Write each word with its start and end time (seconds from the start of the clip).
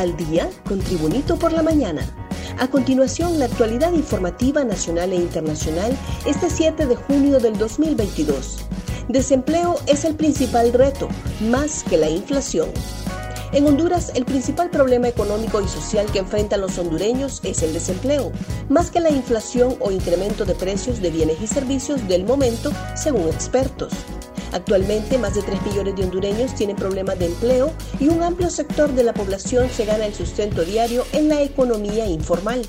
al 0.00 0.16
día 0.16 0.48
con 0.66 0.80
Tribunito 0.80 1.38
por 1.38 1.52
la 1.52 1.62
mañana. 1.62 2.02
A 2.58 2.68
continuación, 2.68 3.38
la 3.38 3.44
actualidad 3.44 3.92
informativa 3.92 4.64
nacional 4.64 5.12
e 5.12 5.16
internacional 5.16 5.94
este 6.24 6.48
7 6.48 6.86
de 6.86 6.96
junio 6.96 7.38
del 7.38 7.58
2022. 7.58 8.64
Desempleo 9.08 9.76
es 9.86 10.06
el 10.06 10.14
principal 10.14 10.72
reto, 10.72 11.08
más 11.50 11.84
que 11.84 11.98
la 11.98 12.08
inflación. 12.08 12.70
En 13.52 13.66
Honduras, 13.66 14.12
el 14.14 14.24
principal 14.24 14.70
problema 14.70 15.08
económico 15.08 15.60
y 15.60 15.68
social 15.68 16.06
que 16.10 16.20
enfrentan 16.20 16.62
los 16.62 16.78
hondureños 16.78 17.40
es 17.42 17.62
el 17.62 17.74
desempleo, 17.74 18.32
más 18.70 18.90
que 18.90 19.00
la 19.00 19.10
inflación 19.10 19.76
o 19.80 19.90
incremento 19.90 20.46
de 20.46 20.54
precios 20.54 21.00
de 21.02 21.10
bienes 21.10 21.42
y 21.42 21.46
servicios 21.46 22.08
del 22.08 22.24
momento, 22.24 22.72
según 22.94 23.28
expertos. 23.28 23.92
Actualmente, 24.52 25.18
más 25.18 25.34
de 25.34 25.42
3 25.42 25.62
millones 25.62 25.96
de 25.96 26.04
hondureños 26.04 26.54
tienen 26.54 26.76
problemas 26.76 27.18
de 27.18 27.26
empleo 27.26 27.72
y 27.98 28.08
un 28.08 28.22
amplio 28.22 28.50
sector 28.50 28.92
de 28.92 29.04
la 29.04 29.14
población 29.14 29.68
se 29.70 29.84
gana 29.84 30.06
el 30.06 30.14
sustento 30.14 30.64
diario 30.64 31.04
en 31.12 31.28
la 31.28 31.42
economía 31.42 32.06
informal. 32.06 32.62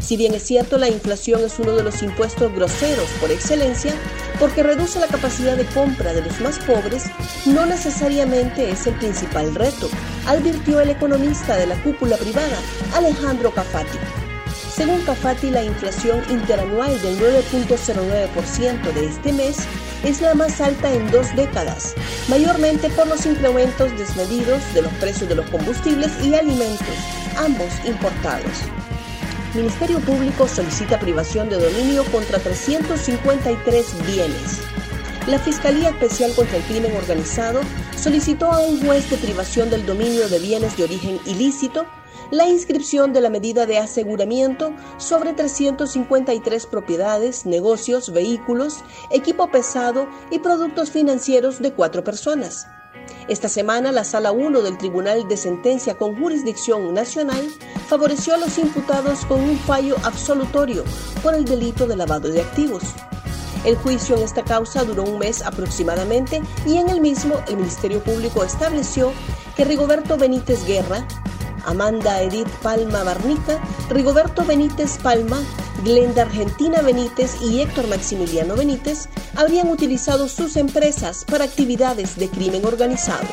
Si 0.00 0.16
bien 0.16 0.32
es 0.32 0.44
cierto, 0.44 0.78
la 0.78 0.88
inflación 0.88 1.44
es 1.44 1.58
uno 1.58 1.72
de 1.72 1.82
los 1.82 2.02
impuestos 2.02 2.54
groseros 2.54 3.08
por 3.20 3.30
excelencia, 3.30 3.92
porque 4.38 4.62
reduce 4.62 4.98
la 5.00 5.06
capacidad 5.06 5.56
de 5.56 5.66
compra 5.66 6.14
de 6.14 6.22
los 6.22 6.40
más 6.40 6.58
pobres, 6.60 7.04
no 7.44 7.66
necesariamente 7.66 8.70
es 8.70 8.86
el 8.86 8.94
principal 8.94 9.54
reto, 9.54 9.88
advirtió 10.26 10.80
el 10.80 10.90
economista 10.90 11.56
de 11.56 11.66
la 11.66 11.82
cúpula 11.82 12.16
privada, 12.16 12.58
Alejandro 12.94 13.52
Cafati. 13.52 13.98
Según 14.78 15.00
Cafati, 15.00 15.50
la 15.50 15.64
inflación 15.64 16.22
interanual 16.30 17.02
del 17.02 17.18
9.09% 17.18 18.92
de 18.92 19.06
este 19.06 19.32
mes 19.32 19.56
es 20.04 20.20
la 20.20 20.36
más 20.36 20.60
alta 20.60 20.94
en 20.94 21.10
dos 21.10 21.34
décadas, 21.34 21.96
mayormente 22.28 22.88
por 22.90 23.08
los 23.08 23.26
incrementos 23.26 23.90
desmedidos 23.98 24.62
de 24.74 24.82
los 24.82 24.92
precios 24.92 25.28
de 25.28 25.34
los 25.34 25.50
combustibles 25.50 26.12
y 26.24 26.32
alimentos, 26.36 26.94
ambos 27.38 27.72
importados. 27.84 28.52
Ministerio 29.52 29.98
Público 29.98 30.46
solicita 30.46 31.00
privación 31.00 31.48
de 31.48 31.56
dominio 31.56 32.04
contra 32.12 32.38
353 32.38 34.06
bienes. 34.06 34.60
La 35.26 35.40
Fiscalía 35.40 35.88
Especial 35.88 36.32
contra 36.36 36.56
el 36.56 36.62
Crimen 36.62 36.94
Organizado 36.94 37.62
solicitó 37.96 38.52
a 38.52 38.60
un 38.60 38.86
juez 38.86 39.10
de 39.10 39.16
privación 39.16 39.70
del 39.70 39.84
dominio 39.84 40.28
de 40.28 40.38
bienes 40.38 40.76
de 40.76 40.84
origen 40.84 41.18
ilícito 41.26 41.84
la 42.30 42.48
inscripción 42.48 43.12
de 43.12 43.20
la 43.20 43.30
medida 43.30 43.66
de 43.66 43.78
aseguramiento 43.78 44.72
sobre 44.98 45.32
353 45.32 46.66
propiedades, 46.66 47.46
negocios, 47.46 48.12
vehículos, 48.12 48.84
equipo 49.10 49.50
pesado 49.50 50.08
y 50.30 50.38
productos 50.38 50.90
financieros 50.90 51.60
de 51.60 51.72
cuatro 51.72 52.04
personas. 52.04 52.66
Esta 53.28 53.48
semana, 53.48 53.92
la 53.92 54.04
Sala 54.04 54.32
1 54.32 54.62
del 54.62 54.78
Tribunal 54.78 55.28
de 55.28 55.36
Sentencia 55.36 55.96
con 55.96 56.18
Jurisdicción 56.18 56.94
Nacional 56.94 57.46
favoreció 57.86 58.34
a 58.34 58.38
los 58.38 58.58
imputados 58.58 59.24
con 59.26 59.40
un 59.40 59.58
fallo 59.58 59.96
absolutorio 60.02 60.84
por 61.22 61.34
el 61.34 61.44
delito 61.44 61.86
de 61.86 61.96
lavado 61.96 62.28
de 62.28 62.40
activos. 62.40 62.82
El 63.64 63.76
juicio 63.76 64.16
en 64.16 64.22
esta 64.22 64.44
causa 64.44 64.84
duró 64.84 65.02
un 65.02 65.18
mes 65.18 65.42
aproximadamente 65.42 66.40
y 66.66 66.76
en 66.76 66.88
el 66.88 67.00
mismo 67.00 67.40
el 67.48 67.56
Ministerio 67.56 68.02
Público 68.02 68.44
estableció 68.44 69.12
que 69.56 69.64
Rigoberto 69.64 70.16
Benítez 70.16 70.64
Guerra, 70.64 71.06
Amanda 71.66 72.22
Edith 72.22 72.48
Palma 72.62 73.02
Barnica, 73.04 73.60
Rigoberto 73.90 74.44
Benítez 74.44 74.98
Palma, 74.98 75.42
Glenda 75.84 76.22
Argentina 76.22 76.82
Benítez 76.82 77.36
y 77.42 77.60
Héctor 77.60 77.88
Maximiliano 77.88 78.56
Benítez 78.56 79.08
habrían 79.36 79.68
utilizado 79.68 80.28
sus 80.28 80.56
empresas 80.56 81.24
para 81.24 81.44
actividades 81.44 82.16
de 82.16 82.28
crimen 82.28 82.64
organizado. 82.64 83.28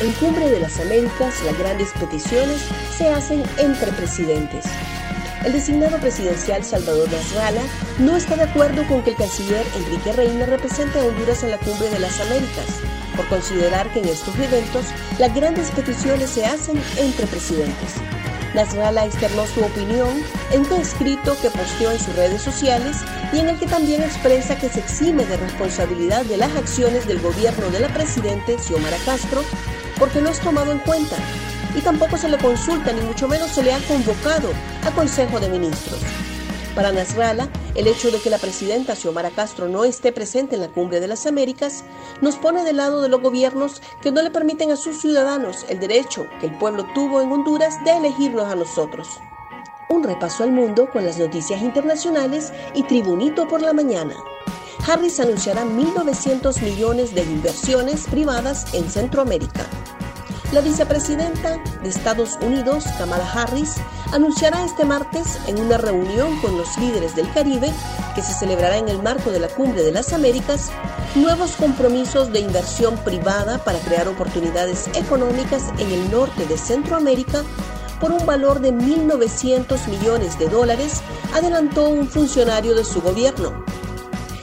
En 0.00 0.12
Cumbre 0.12 0.50
de 0.50 0.60
las 0.60 0.78
Américas, 0.78 1.42
las 1.44 1.58
grandes 1.58 1.90
peticiones 1.98 2.60
se 2.96 3.08
hacen 3.08 3.42
entre 3.58 3.90
presidentes. 3.92 4.66
El 5.44 5.52
designado 5.52 5.98
presidencial 5.98 6.64
Salvador 6.64 7.10
Nasralla 7.10 7.62
no 7.98 8.16
está 8.16 8.36
de 8.36 8.44
acuerdo 8.44 8.86
con 8.88 9.02
que 9.02 9.10
el 9.10 9.16
canciller 9.16 9.64
Enrique 9.76 10.12
Reina 10.12 10.46
represente 10.46 10.98
a 10.98 11.04
Honduras 11.04 11.42
en 11.42 11.50
la 11.50 11.58
Cumbre 11.58 11.88
de 11.90 12.00
las 12.00 12.20
Américas, 12.20 12.66
por 13.14 13.26
considerar 13.28 13.92
que 13.92 14.00
en 14.00 14.08
estos 14.08 14.34
eventos 14.38 14.86
las 15.18 15.34
grandes 15.34 15.70
peticiones 15.70 16.30
se 16.30 16.46
hacen 16.46 16.80
entre 16.96 17.26
presidentes. 17.26 17.94
Nasralla 18.54 19.04
externó 19.04 19.46
su 19.46 19.60
opinión 19.62 20.22
en 20.50 20.60
un 20.62 20.80
escrito 20.80 21.36
que 21.40 21.50
posteó 21.50 21.92
en 21.92 21.98
sus 21.98 22.16
redes 22.16 22.40
sociales 22.42 22.96
y 23.32 23.38
en 23.38 23.50
el 23.50 23.58
que 23.58 23.66
también 23.66 24.02
expresa 24.02 24.56
que 24.56 24.70
se 24.70 24.80
exime 24.80 25.26
de 25.26 25.36
responsabilidad 25.36 26.24
de 26.24 26.38
las 26.38 26.56
acciones 26.56 27.06
del 27.06 27.20
gobierno 27.20 27.70
de 27.70 27.80
la 27.80 27.88
presidente 27.88 28.58
Xiomara 28.58 28.96
Castro 29.04 29.42
porque 29.98 30.22
no 30.22 30.30
es 30.30 30.40
tomado 30.40 30.72
en 30.72 30.78
cuenta 30.78 31.16
y 31.76 31.80
tampoco 31.80 32.16
se 32.16 32.28
le 32.28 32.38
consulta 32.38 32.92
ni 32.92 33.02
mucho 33.02 33.28
menos 33.28 33.50
se 33.50 33.62
le 33.62 33.72
ha 33.72 33.78
convocado 33.80 34.48
a 34.84 34.90
Consejo 34.92 35.38
de 35.38 35.48
Ministros. 35.48 36.00
Para 36.74 36.92
Nasralla, 36.92 37.48
el 37.74 37.86
hecho 37.86 38.10
de 38.10 38.20
que 38.20 38.30
la 38.30 38.38
presidenta 38.38 38.94
Xiomara 38.94 39.30
Castro 39.30 39.68
no 39.68 39.84
esté 39.84 40.12
presente 40.12 40.56
en 40.56 40.62
la 40.62 40.68
Cumbre 40.68 41.00
de 41.00 41.08
las 41.08 41.26
Américas 41.26 41.84
nos 42.20 42.36
pone 42.36 42.64
del 42.64 42.78
lado 42.78 43.00
de 43.00 43.08
los 43.08 43.22
gobiernos 43.22 43.80
que 44.02 44.10
no 44.10 44.22
le 44.22 44.30
permiten 44.30 44.70
a 44.70 44.76
sus 44.76 45.00
ciudadanos 45.00 45.64
el 45.68 45.80
derecho 45.80 46.26
que 46.40 46.46
el 46.46 46.58
pueblo 46.58 46.86
tuvo 46.94 47.20
en 47.20 47.32
Honduras 47.32 47.82
de 47.84 47.96
elegirnos 47.96 48.50
a 48.50 48.56
nosotros. 48.56 49.08
Un 49.88 50.02
repaso 50.02 50.44
al 50.44 50.52
mundo 50.52 50.90
con 50.90 51.04
las 51.04 51.18
noticias 51.18 51.62
internacionales 51.62 52.52
y 52.74 52.82
Tribunito 52.82 53.48
por 53.48 53.62
la 53.62 53.72
mañana. 53.72 54.14
Harris 54.86 55.18
anunciará 55.20 55.64
1.900 55.64 56.60
millones 56.62 57.14
de 57.14 57.22
inversiones 57.22 58.06
privadas 58.06 58.74
en 58.74 58.90
Centroamérica. 58.90 59.66
La 60.52 60.60
vicepresidenta 60.60 61.58
de 61.82 61.88
Estados 61.88 62.38
Unidos, 62.40 62.84
Kamala 62.98 63.28
Harris, 63.32 63.74
anunciará 64.12 64.64
este 64.64 64.84
martes 64.84 65.40
en 65.48 65.60
una 65.60 65.76
reunión 65.76 66.40
con 66.40 66.56
los 66.56 66.78
líderes 66.78 67.16
del 67.16 67.30
Caribe, 67.32 67.72
que 68.14 68.22
se 68.22 68.32
celebrará 68.32 68.76
en 68.76 68.88
el 68.88 69.02
marco 69.02 69.32
de 69.32 69.40
la 69.40 69.48
Cumbre 69.48 69.82
de 69.82 69.90
las 69.90 70.12
Américas, 70.12 70.70
nuevos 71.16 71.56
compromisos 71.56 72.32
de 72.32 72.40
inversión 72.40 72.96
privada 72.98 73.58
para 73.58 73.80
crear 73.80 74.06
oportunidades 74.06 74.88
económicas 74.94 75.64
en 75.78 75.90
el 75.90 76.10
norte 76.12 76.46
de 76.46 76.56
Centroamérica 76.56 77.42
por 78.00 78.12
un 78.12 78.24
valor 78.24 78.60
de 78.60 78.72
1.900 78.72 79.88
millones 79.88 80.38
de 80.38 80.48
dólares, 80.48 81.00
adelantó 81.34 81.88
un 81.88 82.06
funcionario 82.06 82.74
de 82.76 82.84
su 82.84 83.02
gobierno. 83.02 83.64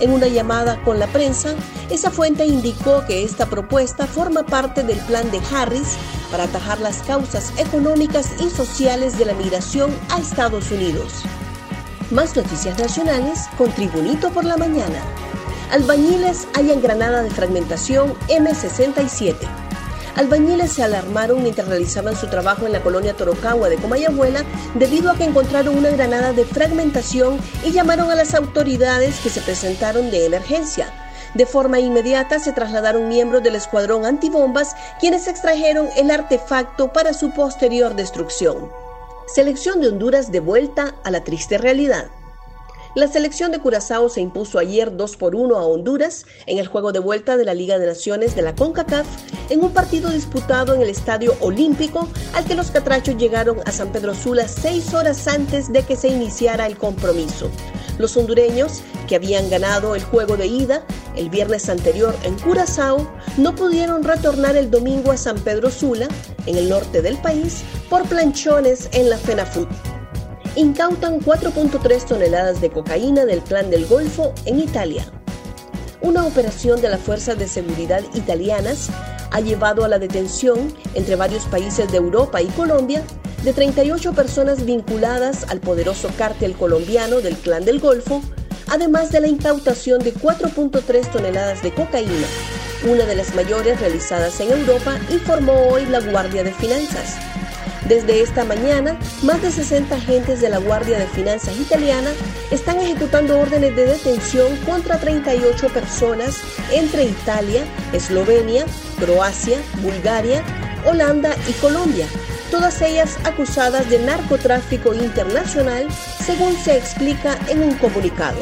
En 0.00 0.12
una 0.12 0.26
llamada 0.26 0.80
con 0.82 0.98
la 0.98 1.06
prensa, 1.06 1.54
esa 1.90 2.10
fuente 2.10 2.44
indicó 2.44 3.04
que 3.06 3.24
esta 3.24 3.46
propuesta 3.46 4.06
forma 4.06 4.44
parte 4.44 4.82
del 4.82 4.98
plan 5.00 5.30
de 5.30 5.40
Harris 5.52 5.96
para 6.30 6.44
atajar 6.44 6.80
las 6.80 7.02
causas 7.02 7.52
económicas 7.58 8.30
y 8.40 8.50
sociales 8.50 9.18
de 9.18 9.26
la 9.26 9.34
migración 9.34 9.90
a 10.10 10.18
Estados 10.18 10.70
Unidos. 10.70 11.22
Más 12.10 12.36
noticias 12.36 12.78
nacionales 12.78 13.46
con 13.56 13.70
Tribunito 13.72 14.30
por 14.30 14.44
la 14.44 14.56
Mañana. 14.56 15.00
Albañiles 15.70 16.46
hallan 16.54 16.82
granada 16.82 17.22
de 17.22 17.30
fragmentación 17.30 18.14
M67. 18.28 19.63
Albañiles 20.16 20.72
se 20.72 20.84
alarmaron 20.84 21.42
mientras 21.42 21.66
realizaban 21.66 22.16
su 22.16 22.28
trabajo 22.28 22.66
en 22.66 22.72
la 22.72 22.82
colonia 22.82 23.14
Torocagua 23.14 23.68
de 23.68 23.76
Comayagüela 23.76 24.44
debido 24.74 25.10
a 25.10 25.16
que 25.16 25.24
encontraron 25.24 25.76
una 25.76 25.90
granada 25.90 26.32
de 26.32 26.44
fragmentación 26.44 27.38
y 27.64 27.72
llamaron 27.72 28.10
a 28.12 28.14
las 28.14 28.34
autoridades 28.34 29.18
que 29.18 29.28
se 29.28 29.40
presentaron 29.40 30.12
de 30.12 30.26
emergencia. 30.26 30.92
De 31.34 31.46
forma 31.46 31.80
inmediata 31.80 32.38
se 32.38 32.52
trasladaron 32.52 33.08
miembros 33.08 33.42
del 33.42 33.56
escuadrón 33.56 34.06
antibombas 34.06 34.76
quienes 35.00 35.26
extrajeron 35.26 35.88
el 35.96 36.12
artefacto 36.12 36.92
para 36.92 37.12
su 37.12 37.32
posterior 37.32 37.96
destrucción. 37.96 38.70
Selección 39.26 39.80
de 39.80 39.88
Honduras 39.88 40.30
de 40.30 40.38
vuelta 40.38 40.94
a 41.02 41.10
la 41.10 41.24
triste 41.24 41.58
realidad. 41.58 42.06
La 42.94 43.08
selección 43.08 43.50
de 43.50 43.58
Curazao 43.58 44.08
se 44.08 44.20
impuso 44.20 44.60
ayer 44.60 44.96
2 44.96 45.16
por 45.16 45.34
1 45.34 45.56
a 45.56 45.66
Honduras 45.66 46.26
en 46.46 46.58
el 46.58 46.68
juego 46.68 46.92
de 46.92 47.00
vuelta 47.00 47.36
de 47.36 47.44
la 47.44 47.52
Liga 47.52 47.76
de 47.80 47.88
Naciones 47.88 48.36
de 48.36 48.42
la 48.42 48.54
CONCACAF 48.54 49.04
en 49.50 49.64
un 49.64 49.72
partido 49.72 50.10
disputado 50.10 50.74
en 50.74 50.80
el 50.80 50.88
Estadio 50.88 51.34
Olímpico 51.40 52.08
al 52.34 52.44
que 52.44 52.54
los 52.54 52.70
catrachos 52.70 53.16
llegaron 53.16 53.58
a 53.66 53.72
San 53.72 53.90
Pedro 53.90 54.14
Sula 54.14 54.46
seis 54.46 54.94
horas 54.94 55.26
antes 55.26 55.72
de 55.72 55.82
que 55.82 55.96
se 55.96 56.06
iniciara 56.06 56.68
el 56.68 56.78
compromiso. 56.78 57.50
Los 57.98 58.16
hondureños, 58.16 58.80
que 59.08 59.16
habían 59.16 59.50
ganado 59.50 59.96
el 59.96 60.04
juego 60.04 60.36
de 60.36 60.46
ida 60.46 60.86
el 61.16 61.30
viernes 61.30 61.68
anterior 61.68 62.14
en 62.22 62.38
Curazao, 62.38 63.10
no 63.36 63.56
pudieron 63.56 64.04
retornar 64.04 64.56
el 64.56 64.70
domingo 64.70 65.10
a 65.10 65.16
San 65.16 65.40
Pedro 65.40 65.72
Sula, 65.72 66.06
en 66.46 66.56
el 66.56 66.68
norte 66.68 67.02
del 67.02 67.16
país, 67.16 67.64
por 67.90 68.04
planchones 68.04 68.88
en 68.92 69.10
la 69.10 69.18
FENAFUT 69.18 69.93
incautan 70.56 71.20
4.3 71.20 72.04
toneladas 72.06 72.60
de 72.60 72.70
cocaína 72.70 73.24
del 73.24 73.40
Clan 73.40 73.70
del 73.70 73.86
Golfo 73.86 74.32
en 74.46 74.60
Italia. 74.60 75.04
Una 76.00 76.26
operación 76.26 76.80
de 76.80 76.90
las 76.90 77.00
fuerzas 77.00 77.38
de 77.38 77.48
seguridad 77.48 78.02
italianas 78.14 78.88
ha 79.30 79.40
llevado 79.40 79.84
a 79.84 79.88
la 79.88 79.98
detención 79.98 80.72
entre 80.94 81.16
varios 81.16 81.44
países 81.46 81.90
de 81.90 81.96
Europa 81.98 82.40
y 82.40 82.46
Colombia 82.48 83.02
de 83.42 83.52
38 83.52 84.12
personas 84.12 84.64
vinculadas 84.64 85.44
al 85.48 85.60
poderoso 85.60 86.08
cártel 86.16 86.54
colombiano 86.54 87.20
del 87.20 87.36
Clan 87.36 87.64
del 87.64 87.80
Golfo, 87.80 88.22
además 88.68 89.10
de 89.10 89.20
la 89.20 89.28
incautación 89.28 89.98
de 90.00 90.14
4.3 90.14 91.10
toneladas 91.10 91.62
de 91.62 91.74
cocaína, 91.74 92.26
una 92.86 93.04
de 93.04 93.16
las 93.16 93.34
mayores 93.34 93.80
realizadas 93.80 94.38
en 94.40 94.52
Europa, 94.52 94.98
informó 95.10 95.54
hoy 95.68 95.84
la 95.86 96.00
Guardia 96.00 96.44
de 96.44 96.52
Finanzas. 96.52 97.16
Desde 97.88 98.22
esta 98.22 98.44
mañana, 98.44 98.96
más 99.22 99.42
de 99.42 99.50
60 99.50 99.94
agentes 99.94 100.40
de 100.40 100.48
la 100.48 100.56
Guardia 100.56 100.98
de 100.98 101.06
Finanzas 101.06 101.58
italiana 101.58 102.10
están 102.50 102.78
ejecutando 102.80 103.38
órdenes 103.38 103.76
de 103.76 103.84
detención 103.84 104.56
contra 104.64 104.98
38 104.98 105.68
personas 105.68 106.40
entre 106.72 107.04
Italia, 107.04 107.62
Eslovenia, 107.92 108.64
Croacia, 108.98 109.58
Bulgaria, 109.82 110.42
Holanda 110.86 111.36
y 111.46 111.52
Colombia, 111.54 112.06
todas 112.50 112.80
ellas 112.80 113.18
acusadas 113.24 113.90
de 113.90 113.98
narcotráfico 113.98 114.94
internacional, 114.94 115.86
según 116.24 116.56
se 116.56 116.78
explica 116.78 117.38
en 117.48 117.62
un 117.62 117.74
comunicado. 117.74 118.40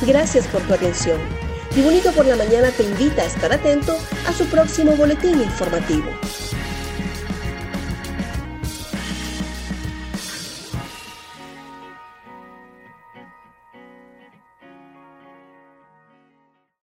Gracias 0.00 0.46
por 0.46 0.62
tu 0.62 0.72
atención. 0.72 1.18
Y 1.74 1.82
Bonito 1.82 2.10
por 2.12 2.24
la 2.24 2.36
Mañana 2.36 2.70
te 2.70 2.84
invita 2.84 3.20
a 3.20 3.26
estar 3.26 3.52
atento 3.52 3.98
a 4.26 4.32
su 4.32 4.46
próximo 4.46 4.96
boletín 4.96 5.42
informativo. 5.42 6.06